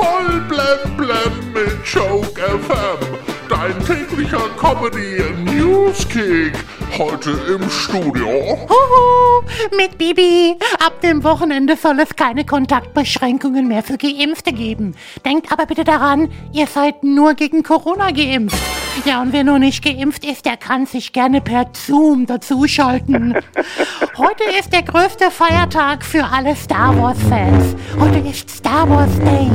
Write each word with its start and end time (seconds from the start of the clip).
Voll 0.00 0.40
blem 0.48 0.96
blem 0.96 1.52
mit 1.52 1.84
Joke 1.84 2.40
FM. 2.40 3.18
Dein 3.50 3.78
täglicher 3.84 4.48
Comedy 4.58 5.22
Newskick. 5.44 6.54
Heute 6.96 7.30
im 7.30 7.68
Studio. 7.68 8.28
Huhu, 8.66 9.76
mit 9.76 9.98
Bibi. 9.98 10.56
Ab 10.78 11.02
dem 11.02 11.22
Wochenende 11.22 11.76
soll 11.76 12.00
es 12.00 12.16
keine 12.16 12.46
Kontaktbeschränkungen 12.46 13.68
mehr 13.68 13.82
für 13.82 13.98
Geimpfte 13.98 14.54
geben. 14.54 14.94
Denkt 15.26 15.52
aber 15.52 15.66
bitte 15.66 15.84
daran, 15.84 16.30
ihr 16.52 16.66
seid 16.66 17.04
nur 17.04 17.34
gegen 17.34 17.62
Corona 17.62 18.10
geimpft. 18.10 18.56
Ja, 19.04 19.22
und 19.22 19.32
wer 19.32 19.44
noch 19.44 19.58
nicht 19.58 19.84
geimpft 19.84 20.24
ist, 20.24 20.46
der 20.46 20.56
kann 20.56 20.86
sich 20.86 21.12
gerne 21.12 21.40
per 21.40 21.66
Zoom 21.74 22.26
dazuschalten. 22.26 23.34
Heute 24.16 24.44
ist 24.58 24.72
der 24.72 24.82
größte 24.82 25.30
Feiertag 25.30 26.04
für 26.04 26.24
alle 26.24 26.56
Star 26.56 26.96
Wars-Fans. 27.00 27.76
Heute 27.98 28.18
ist 28.28 28.50
Star 28.70 28.88
Wars 28.88 29.18
Day. 29.18 29.50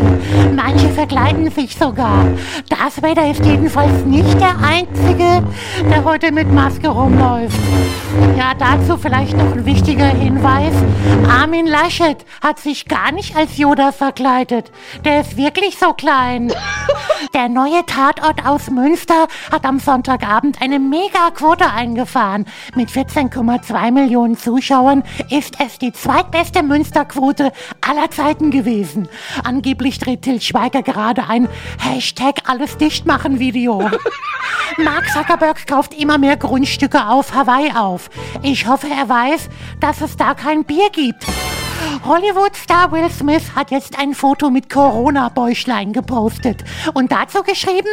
Manche 0.54 0.89
verkleiden 0.89 1.50
sich 1.50 1.73
sogar. 1.73 2.25
Darth 2.68 3.01
Vader 3.01 3.32
ist 3.32 3.46
jedenfalls 3.46 4.04
nicht 4.04 4.37
der 4.42 4.57
Einzige, 4.60 5.42
der 5.89 6.04
heute 6.04 6.33
mit 6.33 6.51
Maske 6.51 6.89
rumläuft. 6.89 7.57
Ja, 8.37 8.54
dazu 8.54 8.97
vielleicht 8.97 9.37
noch 9.37 9.54
ein 9.54 9.65
wichtiger 9.65 10.07
Hinweis. 10.07 10.73
Armin 11.29 11.65
Laschet 11.65 12.25
hat 12.42 12.59
sich 12.59 12.89
gar 12.89 13.14
nicht 13.14 13.37
als 13.37 13.57
Yoda 13.57 13.93
verkleidet. 13.93 14.70
Der 15.06 15.21
ist 15.21 15.37
wirklich 15.37 15.78
so 15.78 15.93
klein. 15.93 16.51
Der 17.34 17.50
neue 17.50 17.86
Tatort 17.86 18.46
aus 18.46 18.70
Münster 18.70 19.28
hat 19.52 19.65
am 19.65 19.79
Sonntagabend 19.79 20.61
eine 20.61 20.79
Megaquote 20.79 21.70
eingefahren. 21.70 22.46
Mit 22.75 22.89
14,2 22.89 23.92
Millionen 23.92 24.38
Zuschauern 24.38 25.04
ist 25.29 25.60
es 25.60 25.79
die 25.79 25.92
zweitbeste 25.92 26.64
Münsterquote 26.64 27.51
aller 27.82 28.11
Zeiten 28.11 28.51
gewesen. 28.51 29.07
Angeblich 29.43 30.00
dreht 30.00 30.24
Til 30.24 30.42
Schweiger 30.42 30.84
gerade 30.84 31.28
ein 31.28 31.48
Hashtag 31.79 32.50
alles 32.50 32.78
dicht 32.78 33.06
machen 33.06 33.40
Video. 33.40 33.90
Mark 34.78 35.09
Zuckerberg 35.09 35.66
kauft 35.68 35.94
immer 35.94 36.18
mehr 36.18 36.38
Grundstücke 36.38 37.08
auf 37.08 37.34
Hawaii 37.34 37.72
auf. 37.72 38.09
Ich 38.42 38.68
hoffe, 38.68 38.88
er 38.88 39.08
weiß, 39.08 39.50
dass 39.80 40.02
es 40.02 40.18
da 40.18 40.34
kein 40.34 40.66
Bier 40.66 40.90
gibt. 40.92 41.26
Hollywood-Star 42.05 42.91
Will 42.91 43.09
Smith 43.09 43.44
hat 43.55 43.72
jetzt 43.72 43.97
ein 44.00 44.14
Foto 44.14 44.50
mit 44.50 44.69
Corona-Bäuchlein 44.69 45.94
gepostet 45.94 46.64
und 46.94 47.11
dazu 47.11 47.44
geschrieben, 47.44 47.89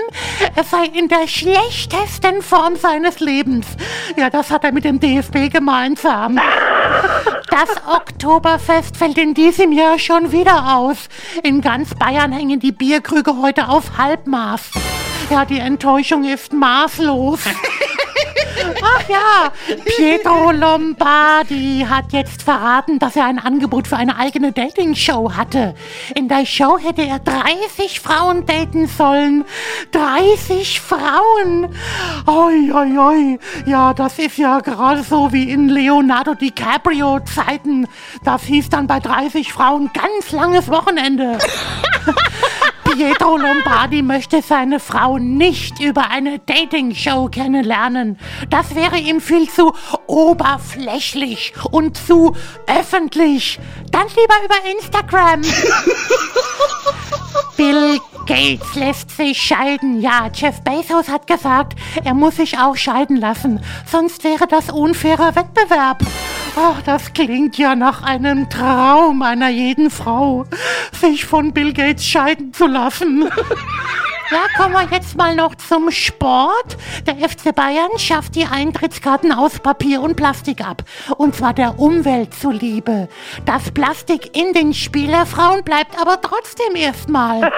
er 0.55 0.65
sei 0.65 0.85
in 0.87 1.09
der 1.09 1.27
schlechtesten 1.27 2.43
Form 2.43 2.77
seines 2.77 3.21
Lebens. 3.21 3.67
Ja, 4.17 4.31
das 4.31 4.51
hat 4.51 4.65
er 4.65 4.73
mit 4.73 4.85
dem 4.85 5.01
DFB 5.01 5.51
gemeinsam. 5.51 6.39
Das 7.51 7.71
Oktoberfest 7.87 8.97
fällt 8.97 9.19
in 9.19 9.35
diesem 9.35 9.73
Jahr 9.73 9.99
schon 9.99 10.33
wieder 10.33 10.77
aus. 10.77 11.09
In 11.43 11.61
ganz 11.61 11.95
Bayern 11.95 12.33
hängen 12.33 12.61
die 12.61 12.73
Bierkrüge 12.73 13.37
heute 13.41 13.69
auf 13.69 13.99
Halbmaß. 13.99 14.71
Ja, 15.31 15.45
die 15.45 15.59
Enttäuschung 15.59 16.25
ist 16.25 16.53
maßlos. 16.53 17.41
Ach 18.83 19.09
ja, 19.09 19.53
Pietro 19.85 20.51
Lombardi 20.53 21.87
hat 21.89 22.13
jetzt 22.13 22.43
verraten, 22.43 22.99
dass 22.99 23.17
er 23.17 23.27
ein 23.27 23.39
Angebot 23.39 23.89
für 23.89 23.97
eine 23.97 24.17
eigene 24.19 24.53
Dating-Show 24.53 25.33
hatte. 25.35 25.75
In 26.15 26.29
der 26.29 26.45
Show 26.47 26.79
hätte 26.79 27.03
er 27.03 27.19
30 27.19 28.01
Frauen 28.01 28.47
daten 28.47 28.87
sollen. 28.87 29.45
30 29.93 30.81
Frauen! 30.81 31.75
Oi, 32.27 32.73
oi, 32.73 32.99
oi. 32.99 33.39
Ja, 33.67 33.95
das 33.95 34.19
ist 34.19 34.39
ja 34.39 34.61
gerade 34.61 35.03
so 35.03 35.33
wie 35.33 35.51
in 35.51 35.69
Leonardo 35.69 36.35
DiCaprio-Zeiten. 36.35 37.89
Das 38.25 38.43
hieß 38.45 38.71
dann 38.71 38.87
bei 38.87 39.01
30 39.01 39.53
Frauen 39.53 39.91
ganz 39.93 40.33
langes 40.33 40.69
Wochenende. 40.69 41.39
Pietro 42.95 43.39
Lombardi 43.39 44.03
möchte 44.03 44.43
seine 44.43 44.79
Frau 44.79 45.17
nicht 45.17 45.81
über 45.81 46.11
eine 46.11 46.39
Dating-Show 46.41 47.29
kennenlernen. 47.29 48.19
Das 48.51 48.75
wäre 48.75 48.99
ihm 48.99 49.23
viel 49.23 49.49
zu 49.49 49.73
oberflächlich 50.07 51.55
und 51.71 51.97
zu 51.97 52.37
öffentlich. 52.67 53.59
Dann 53.91 54.07
lieber 54.09 54.35
über 54.45 54.57
Instagram. 54.71 55.41
Bill 57.57 57.99
Gates 58.27 58.75
lässt 58.75 59.17
sich 59.17 59.41
scheiden. 59.41 60.03
Ja, 60.03 60.29
Jeff 60.35 60.61
Bezos 60.61 61.09
hat 61.09 61.27
gesagt, 61.27 61.79
er 62.05 62.13
muss 62.15 62.37
sich 62.37 62.59
auch 62.59 62.77
scheiden 62.77 63.17
lassen. 63.17 63.65
Sonst 63.91 64.23
wäre 64.25 64.47
das 64.47 64.69
unfairer 64.69 65.35
Wettbewerb. 65.35 66.03
Ach, 66.55 66.83
das 66.83 67.13
klingt 67.15 67.57
ja 67.57 67.75
nach 67.75 68.03
einem 68.03 68.51
Traum 68.51 69.23
einer 69.23 69.49
jeden 69.49 69.91
Frau, 69.91 70.45
sich 70.93 71.25
von 71.25 71.53
Bill 71.53 71.73
Gates 71.73 72.05
scheiden 72.05 72.53
zu 72.53 72.67
lassen. 72.67 73.29
Ja, 74.31 74.39
kommen 74.57 74.73
wir 74.73 74.89
jetzt 74.97 75.17
mal 75.17 75.35
noch 75.35 75.55
zum 75.57 75.91
Sport. 75.91 76.79
Der 77.07 77.17
FC 77.17 77.55
Bayern 77.55 77.99
schafft 77.99 78.35
die 78.35 78.47
Eintrittskarten 78.47 79.31
aus 79.31 79.59
Papier 79.59 80.01
und 80.01 80.17
Plastik 80.17 80.67
ab. 80.67 80.85
Und 81.19 81.37
zwar 81.37 81.53
der 81.53 81.79
Umwelt 81.79 82.33
zuliebe. 82.33 83.09
Das 83.45 83.71
Plastik 83.73 84.35
in 84.35 84.55
den 84.55 84.73
Spielerfrauen 84.73 85.65
bleibt 85.65 86.01
aber 86.01 86.19
trotzdem 86.23 86.77
erstmal. 86.77 87.53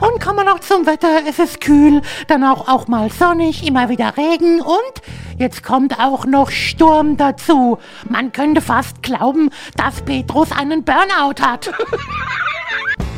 Und 0.00 0.22
kommen 0.22 0.38
wir 0.38 0.44
noch 0.44 0.60
zum 0.60 0.86
Wetter. 0.86 1.20
Es 1.28 1.38
ist 1.38 1.60
kühl, 1.60 2.00
dann 2.28 2.44
auch, 2.44 2.66
auch 2.66 2.88
mal 2.88 3.10
sonnig, 3.10 3.66
immer 3.66 3.90
wieder 3.90 4.16
Regen 4.16 4.62
und 4.62 5.02
jetzt 5.38 5.62
kommt 5.62 5.98
auch 5.98 6.26
noch 6.26 6.50
Sturm 6.50 7.16
dazu. 7.16 7.78
Man 8.08 8.32
könnte 8.32 8.60
fast 8.60 9.02
glauben, 9.02 9.50
dass 9.76 10.02
Petrus 10.02 10.52
einen 10.52 10.84
Burnout 10.84 11.40
hat. 11.40 11.72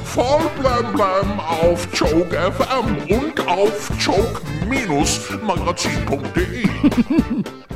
Voll 0.04 0.49
blem 0.59 0.93
blem 0.93 1.41
auf 1.41 1.88
Joke 1.93 2.34
FM 2.34 2.97
und 3.15 3.47
auf 3.47 3.91
joke-magazin.de. 3.99 6.69